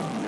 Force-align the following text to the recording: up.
up. 0.00 0.27